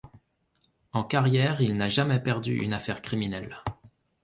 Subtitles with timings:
[0.93, 3.61] En carrière, il n'a jamais perdu une affaire criminelle.